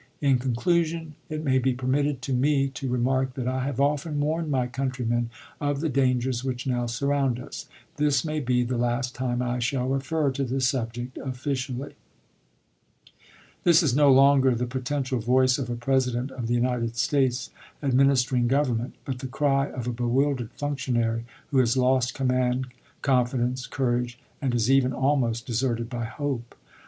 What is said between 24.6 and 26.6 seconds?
even almost deserted by hope.